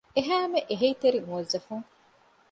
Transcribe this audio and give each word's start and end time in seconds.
އެހައިމެ 0.15 0.59
އެހީތެރި 0.69 1.19
މުވައްޒަފުން 1.27 1.85